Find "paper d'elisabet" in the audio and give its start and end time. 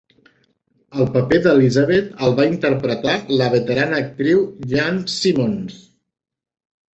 1.17-2.09